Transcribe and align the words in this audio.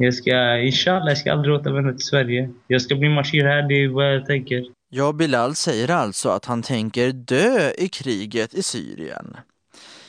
Jag 0.00 0.14
ska, 0.14 0.58
inshallah, 0.58 1.08
jag 1.08 1.18
ska 1.18 1.32
aldrig 1.32 1.54
återvända 1.54 1.92
till 1.92 2.06
Sverige. 2.06 2.50
Jag 2.66 2.82
ska 2.82 2.94
bli 2.94 3.08
martyr 3.08 3.44
här, 3.44 3.68
det 3.68 3.74
är 3.74 3.88
vad 3.88 4.14
jag 4.14 4.26
tänker. 4.26 4.64
Ja, 4.90 5.12
Bilal 5.12 5.54
säger 5.54 5.90
alltså 5.90 6.28
att 6.28 6.44
han 6.44 6.62
tänker 6.62 7.12
dö 7.12 7.70
i 7.78 7.88
kriget 7.88 8.54
i 8.54 8.62
Syrien. 8.62 9.36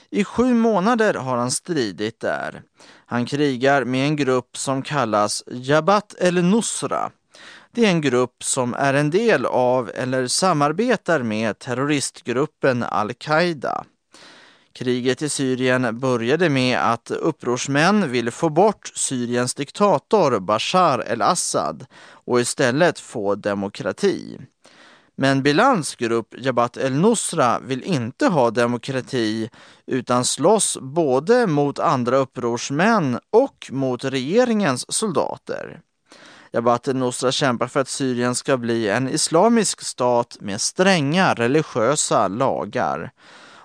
I 0.10 0.24
sju 0.24 0.54
månader 0.54 1.14
har 1.14 1.38
han 1.38 1.52
stridit 1.52 2.20
där. 2.20 2.62
Han 3.06 3.26
krigar 3.26 3.86
med 3.86 4.08
en 4.08 4.16
grupp 4.16 4.58
som 4.58 4.82
kallas 4.82 5.44
Jabhat 5.48 6.16
el-Nusra. 6.20 7.12
Det 7.72 7.86
är 7.86 7.90
en 7.90 8.02
grupp 8.02 8.44
som 8.44 8.74
är 8.74 8.94
en 8.94 9.10
del 9.10 9.46
av 9.46 9.92
eller 9.96 10.28
samarbetar 10.28 11.24
med 11.24 11.60
terroristgruppen 11.60 12.84
al-Qaida. 12.84 13.84
Kriget 14.74 15.22
i 15.22 15.30
Syrien 15.30 16.00
började 16.00 16.50
med 16.50 16.80
att 16.80 17.12
upprorsmän 17.12 18.12
ville 18.12 18.32
få 18.32 18.50
bort 18.50 18.92
Syriens 18.96 19.54
diktator 19.54 20.40
Bashar 20.40 21.04
el-Assad 21.08 21.86
och 22.12 22.42
istället 22.42 23.00
få 23.00 23.36
demokrati. 23.36 24.38
Men 25.16 25.44
Bilans 25.44 25.96
grupp 25.96 26.36
Jabhat 26.38 26.78
el-Nusra 26.78 27.60
vill 27.60 27.84
inte 27.84 28.28
ha 28.28 28.52
demokrati 28.52 29.50
utan 29.88 30.26
slåss 30.26 30.78
både 30.82 31.48
mot 31.48 31.80
andra 31.80 32.18
upprorsmän 32.18 33.20
och 33.32 33.70
mot 33.72 34.04
regeringens 34.04 34.92
soldater. 34.92 35.82
Jabhat 36.52 36.88
el-Nusra 36.88 37.32
kämpar 37.32 37.68
för 37.68 37.80
att 37.80 37.88
Syrien 37.88 38.36
ska 38.36 38.58
bli 38.58 38.90
en 38.90 39.10
islamisk 39.10 39.82
stat 39.82 40.38
med 40.40 40.62
stränga 40.62 41.34
religiösa 41.34 42.28
lagar. 42.28 43.12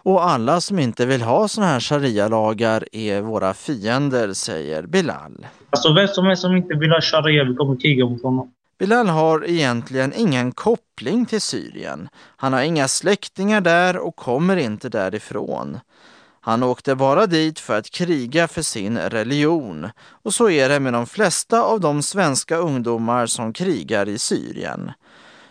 Och 0.04 0.24
alla 0.24 0.60
som 0.60 0.78
inte 0.78 1.06
vill 1.06 1.22
ha 1.22 1.48
såna 1.48 1.66
här 1.66 1.80
sharia-lagar 1.80 2.84
är 2.92 3.20
våra 3.20 3.54
fiender, 3.54 4.32
säger 4.32 4.82
Bilal. 4.82 5.46
Alltså 5.70 5.92
vem 5.92 6.08
som 6.08 6.26
helst 6.26 6.42
som 6.42 6.56
inte 6.56 6.74
vill 6.74 6.90
ha 6.90 7.00
sharia, 7.00 7.44
vi 7.44 7.54
kommer 7.54 7.80
kriga 7.80 8.06
mot 8.06 8.22
honom. 8.22 8.52
Bilal 8.78 9.08
har 9.08 9.44
egentligen 9.48 10.12
ingen 10.16 10.52
koppling 10.52 11.26
till 11.26 11.40
Syrien. 11.40 12.08
Han 12.36 12.52
har 12.52 12.62
inga 12.62 12.88
släktingar 12.88 13.60
där 13.60 13.96
och 13.96 14.16
kommer 14.16 14.56
inte 14.56 14.88
därifrån. 14.88 15.78
Han 16.40 16.62
åkte 16.62 16.94
bara 16.94 17.26
dit 17.26 17.58
för 17.58 17.78
att 17.78 17.90
kriga 17.90 18.48
för 18.48 18.62
sin 18.62 18.98
religion. 18.98 19.88
Och 20.22 20.34
så 20.34 20.50
är 20.50 20.68
det 20.68 20.80
med 20.80 20.92
de 20.92 21.06
flesta 21.06 21.62
av 21.62 21.80
de 21.80 22.02
svenska 22.02 22.56
ungdomar 22.56 23.26
som 23.26 23.52
krigar 23.52 24.08
i 24.08 24.18
Syrien. 24.18 24.92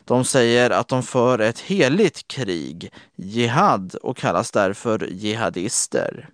De 0.05 0.25
säger 0.25 0.69
att 0.69 0.87
de 0.87 1.03
för 1.03 1.39
ett 1.39 1.59
heligt 1.59 2.27
krig, 2.27 2.93
jihad, 3.15 3.95
och 3.95 4.17
kallas 4.17 4.51
därför 4.51 5.07
jihadister. 5.11 6.29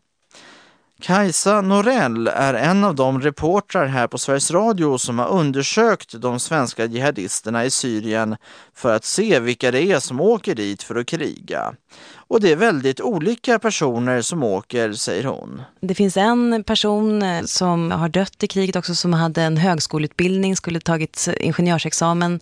Kajsa 1.01 1.61
Norell 1.61 2.27
är 2.27 2.53
en 2.53 2.83
av 2.83 2.95
de 2.95 3.21
reportrar 3.21 3.85
här 3.85 4.07
på 4.07 4.17
Sveriges 4.17 4.51
Radio 4.51 4.97
som 4.97 5.19
har 5.19 5.27
undersökt 5.27 6.21
de 6.21 6.39
svenska 6.39 6.85
jihadisterna 6.85 7.65
i 7.65 7.71
Syrien 7.71 8.35
för 8.73 8.95
att 8.95 9.05
se 9.05 9.39
vilka 9.39 9.71
det 9.71 9.81
är 9.81 9.99
som 9.99 10.21
åker 10.21 10.55
dit 10.55 10.83
för 10.83 10.95
att 10.95 11.07
kriga. 11.07 11.73
Och 12.29 12.41
det 12.41 12.51
är 12.51 12.55
väldigt 12.55 13.01
olika 13.01 13.59
personer 13.59 14.21
som 14.21 14.43
åker, 14.43 14.93
säger 14.93 15.23
hon. 15.23 15.61
Det 15.79 15.95
finns 15.95 16.17
en 16.17 16.63
person 16.63 17.21
eh, 17.21 17.43
som 17.43 17.91
har 17.91 18.09
dött 18.09 18.43
i 18.43 18.47
kriget 18.47 18.75
också 18.75 18.95
som 18.95 19.13
hade 19.13 19.41
en 19.41 19.57
högskoleutbildning, 19.57 20.55
skulle 20.55 20.79
tagit 20.79 21.29
ingenjörsexamen 21.39 22.39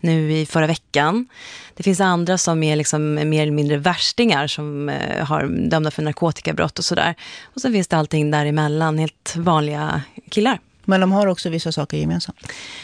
nu 0.00 0.32
i 0.32 0.46
förra 0.46 0.66
veckan. 0.66 1.28
Det 1.74 1.82
finns 1.82 2.00
andra 2.00 2.38
som 2.38 2.62
är 2.62 2.76
liksom 2.76 3.14
mer 3.14 3.42
eller 3.42 3.52
mindre 3.52 3.76
värstingar 3.76 4.46
som 4.46 4.88
eh, 4.88 5.24
har 5.24 5.68
dömda 5.70 5.90
för 5.90 6.02
narkotikabrott 6.02 6.78
och 6.78 6.84
sådär. 6.84 7.14
Och 7.44 7.60
sen 7.60 7.72
finns 7.72 7.88
det 7.88 7.96
allting 7.96 8.30
däremellan, 8.30 8.98
helt 8.98 9.36
vanliga 9.36 10.02
killar. 10.30 10.58
Men 10.84 11.00
de 11.00 11.12
har 11.12 11.26
också 11.26 11.48
vissa 11.48 11.72
saker 11.72 11.96
gemensamt. 11.96 12.38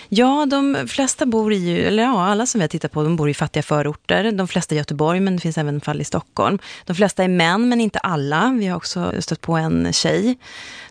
Ja, 0.08 0.46
de 0.50 0.88
flesta 0.88 1.26
bor 1.26 1.52
i, 1.52 1.82
eller 1.82 2.02
ja, 2.02 2.26
alla 2.26 2.46
som 2.46 2.58
vi 2.58 2.62
har 2.62 2.68
tittat 2.68 2.92
på, 2.92 3.02
de 3.02 3.16
bor 3.16 3.30
i 3.30 3.34
fattiga 3.34 3.62
förorter. 3.62 4.32
De 4.32 4.48
flesta 4.48 4.74
i 4.74 4.78
Göteborg, 4.78 5.20
men 5.20 5.36
det 5.36 5.40
finns 5.40 5.58
även 5.58 5.80
fall 5.80 6.00
i 6.00 6.04
Stockholm. 6.04 6.58
De 6.84 6.96
flesta 6.96 7.24
är 7.24 7.28
män, 7.28 7.68
men 7.68 7.80
inte 7.80 7.98
alla. 7.98 8.56
Vi 8.58 8.66
har 8.66 8.76
också 8.76 9.12
stött 9.20 9.40
på 9.40 9.52
en 9.52 9.92
tjej. 9.92 10.38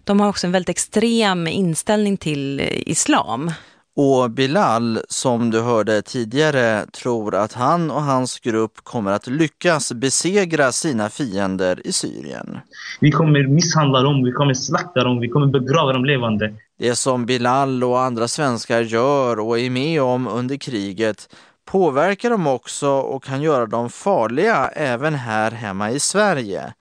De 0.04 0.20
har 0.20 0.30
också 0.30 0.48
en 0.48 0.52
väldigt 0.52 0.70
extrem 0.70 1.48
inställning 1.48 2.18
till 2.18 2.60
eh, 2.60 2.66
islam. 2.72 3.52
Och 3.98 4.32
Bilal, 4.32 5.00
som 5.10 5.52
du 5.52 5.62
hörde 5.62 6.02
tidigare, 6.02 6.86
tror 6.86 7.36
att 7.36 7.54
han 7.54 7.92
och 7.92 8.02
hans 8.02 8.40
grupp 8.40 8.84
kommer 8.84 9.12
att 9.12 9.28
lyckas 9.28 9.94
besegra 9.94 10.72
sina 10.72 11.10
fiender 11.10 11.88
i 11.88 11.92
Syrien. 11.92 12.58
Vi 13.02 13.12
kommer 13.12 13.48
misshandla 13.48 14.02
dem, 14.02 14.24
vi 14.24 14.32
kommer 14.32 14.54
slakta 14.54 15.04
dem, 15.04 15.20
vi 15.20 15.30
kommer 15.30 15.48
begrava 15.48 15.94
dem 15.94 16.06
levande. 16.06 16.54
Det 16.80 16.96
som 16.96 17.26
Bilal 17.26 17.84
och 17.84 18.02
andra 18.02 18.28
svenskar 18.28 18.82
gör 18.82 19.40
och 19.40 19.60
är 19.60 19.70
med 19.70 20.02
om 20.02 20.28
under 20.28 20.58
kriget 20.58 21.30
påverkar 21.66 22.30
dem 22.30 22.48
också 22.48 22.90
och 22.90 23.24
kan 23.24 23.42
göra 23.42 23.66
dem 23.66 23.90
farliga 23.90 24.68
även 24.68 25.14
här 25.14 25.52
hemma 25.52 25.92
i 25.92 26.00
Sverige. 26.00 26.74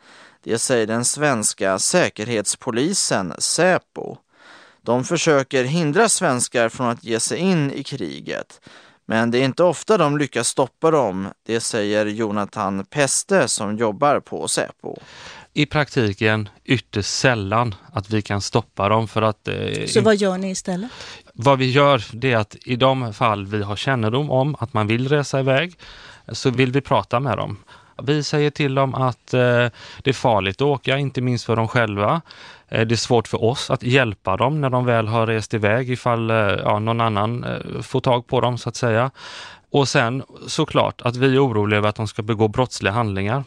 Det 0.45 0.59
säger 0.59 0.87
den 0.87 1.05
svenska 1.05 1.79
säkerhetspolisen 1.79 3.33
Säpo. 3.39 4.17
De 4.85 5.05
försöker 5.05 5.65
hindra 5.65 6.09
svenskar 6.09 6.69
från 6.69 6.89
att 6.89 7.05
ge 7.05 7.21
sig 7.21 7.39
in 7.39 7.73
i 7.73 7.83
kriget. 7.83 8.61
Men 9.07 9.31
det 9.31 9.39
är 9.39 9.45
inte 9.45 9.63
ofta 9.63 9.99
de 9.99 10.19
lyckas 10.19 10.49
stoppa 10.49 10.91
dem, 10.91 11.29
det 11.47 11.61
säger 11.61 12.07
Jonathan 12.07 12.85
Peste 12.85 13.49
som 13.49 13.77
jobbar 13.77 14.21
på 14.21 14.49
Säpo 14.49 14.97
i 15.55 15.67
praktiken 15.67 16.49
ytterst 16.65 17.11
sällan 17.11 17.75
att 17.93 18.11
vi 18.11 18.23
kan 18.23 18.41
stoppa 18.41 18.89
dem 18.89 19.09
för 19.09 19.23
att... 19.23 19.49
Eh, 19.49 19.87
så 19.87 20.01
vad 20.01 20.17
gör 20.17 20.39
ni 20.39 20.51
istället? 20.51 20.91
Vad 21.33 21.59
vi 21.59 21.71
gör 21.71 22.05
det 22.13 22.33
är 22.33 22.37
att 22.37 22.57
i 22.65 22.77
de 22.77 23.15
fall 23.15 23.47
vi 23.47 23.63
har 23.63 23.77
kännedom 23.77 24.31
om 24.31 24.57
att 24.59 24.73
man 24.73 24.87
vill 24.87 25.09
resa 25.09 25.41
iväg 25.41 25.79
så 26.33 26.51
vill 26.51 26.73
vi 26.73 26.81
prata 26.81 27.21
med 27.21 27.39
dem. 27.39 27.59
Vi 28.03 28.23
säger 28.23 28.51
till 28.51 28.75
dem 28.75 28.95
att 28.95 29.35
eh, 29.35 29.41
det 30.03 30.11
är 30.11 30.13
farligt 30.13 30.57
att 30.57 30.67
åka, 30.67 30.99
inte 30.99 31.21
minst 31.21 31.45
för 31.45 31.57
dem 31.57 31.69
själva. 31.69 32.23
Eh, 32.69 32.87
det 32.87 32.95
är 32.95 32.97
svårt 32.97 33.29
för 33.29 33.45
oss 33.45 33.71
att 33.71 33.83
hjälpa 33.83 34.37
dem 34.37 34.61
när 34.61 34.71
de 34.71 34.85
väl 34.85 35.09
har 35.09 35.27
rest 35.27 35.55
iväg 35.55 35.91
ifall 35.91 36.31
eh, 36.31 36.37
ja, 36.37 36.79
någon 36.79 37.01
annan 37.01 37.45
eh, 37.45 37.83
får 37.83 38.01
tag 38.01 38.27
på 38.27 38.41
dem 38.41 38.59
så 38.59 38.69
att 38.69 38.77
säga. 38.77 39.11
Och 39.71 39.89
sen 39.89 40.23
såklart 40.47 41.03
att 41.03 41.17
vi 41.17 41.35
är 41.35 41.47
oroliga 41.47 41.79
över 41.79 41.89
att 41.89 41.97
de 41.97 42.09
ska 42.09 42.23
begå 42.23 42.49
brottsliga 42.49 42.93
handlingar 42.93 43.45